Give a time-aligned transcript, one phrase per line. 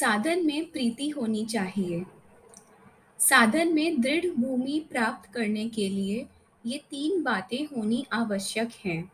[0.00, 2.06] साधन में प्रीति होनी चाहिए।
[3.18, 6.26] साधन में दृढ़ भूमि प्राप्त करने के लिए
[6.66, 9.12] ये तीन बातें होनी आवश्यक हैं।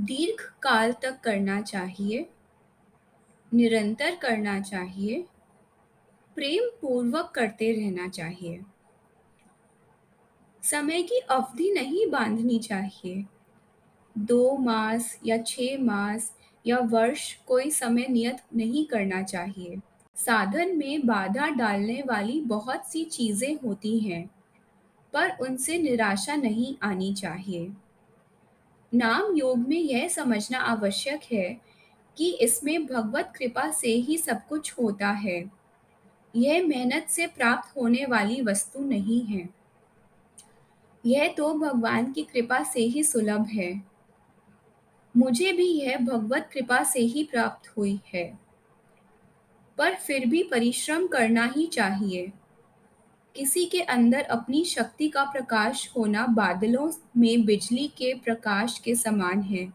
[0.00, 2.30] दीर्घ काल तक करना चाहिए।
[3.54, 5.24] निरंतर करना चाहिए।
[6.34, 8.60] प्रेम पूर्वक करते रहना चाहिए।
[10.62, 13.24] समय की अवधि नहीं बांधनी चाहिए।
[14.18, 16.37] दो मास या छः मास
[16.68, 19.76] या वर्ष कोई समय नियत नहीं करना चाहिए।
[20.16, 24.30] साधन में बाधा डालने वाली बहुत सी चीज़ें होती हैं,
[25.12, 27.72] पर उनसे निराशा नहीं आनी चाहिए।
[28.94, 31.60] नाम योग में यह समझना आवश्यक है
[32.16, 35.50] कि इसमें भगवत कृपा से ही सब कुछ होता है।
[36.36, 39.48] यह मेहनत से प्राप्त होने वाली वस्तु नहीं है।
[41.06, 43.97] यह तो भगवान की कृपा से ही सुलभ है।
[45.16, 48.38] मुझे भी यह भगवत कृपा से ही प्राप्त हुई है।
[49.78, 52.32] पर फिर भी परिश्रम करना ही चाहिए।
[53.36, 59.42] किसी के अंदर अपनी शक्ति का प्रकाश होना बादलों में बिजली के प्रकाश के समान
[59.42, 59.68] है,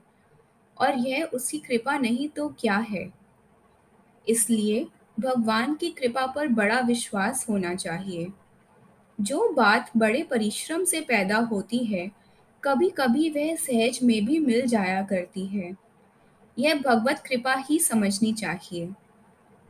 [0.78, 3.14] और यह उसकी कृपा नहीं तो क्या है?
[4.28, 4.88] इसलिए
[5.20, 8.28] भगवान की कृपा पर बड़ा विश्वास होना चाहिए।
[9.22, 12.12] जो बात बड़े परिश्रम से पैदा होती है
[12.64, 15.76] कभी कभी वह सहज में भी मिल जाया करती है।
[16.60, 18.90] यह भगवत कृपा ही समझनी चाहिए।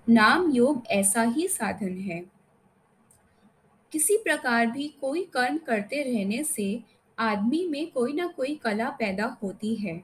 [0.09, 2.25] नाम योग ऐसा ही साधन है।
[3.91, 6.83] किसी प्रकार भी कोई कर्म करते रहने से
[7.19, 10.03] आदमी में कोई ना कोई कला पैदा होती है।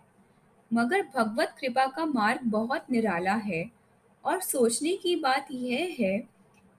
[0.73, 3.71] मगर भगवत कृपा का मार्ग बहुत निराला है
[4.25, 6.29] और सोचने की बात यह है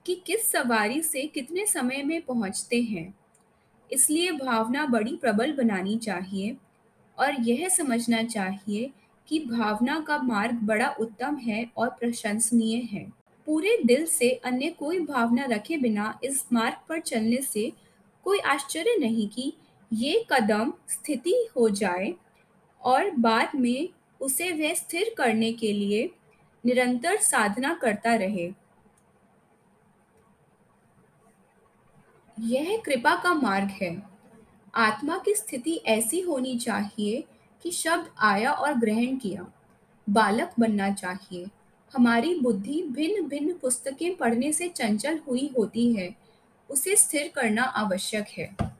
[0.05, 3.20] कि किस सवारी से कितने समय में पहुँचते हैं।
[3.91, 6.57] इसलिए भावना बड़ी प्रबल बनानी चाहिए।
[7.17, 8.91] और यह समझना चाहिए
[9.27, 13.03] कि भावना का मार्ग बड़ा उत्तम है और प्रशंसनीय है।
[13.47, 17.71] पूरे दिल से अन्य कोई भावना रखे बिना इस मार्ग पर चलने से
[18.25, 19.53] कोई आश्चर्य नहीं कि
[19.93, 22.13] ये कदम स्थिति हो जाए
[22.81, 23.89] और बाद में
[24.21, 26.09] उसे वह स्थिर करने के लिए
[26.65, 28.51] निरंतर साधना करता रहे।
[32.41, 34.03] यह कृपा का मार्ग है।
[34.75, 37.23] आत्मा की स्थिति ऐसी होनी चाहिए
[37.63, 39.51] कि शब्द आया और ग्रहण किया।
[40.09, 41.45] बालक बनना चाहिए।
[41.95, 46.15] हमारी बुद्धि भिन्न भिन्न पुस्तकें पढ़ने से चंचल हुई होती है।
[46.69, 48.70] उसे स्थिर करना आवश्यक है।